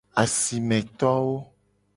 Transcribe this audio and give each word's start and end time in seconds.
Asimetowo. 0.23 1.37